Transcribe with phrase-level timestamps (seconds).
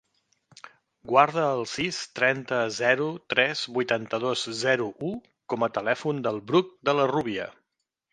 [1.09, 5.13] Guarda el sis, trenta, zero, tres, vuitanta-dos, zero, u
[5.55, 7.47] com a telèfon del Bruc De La Rubia.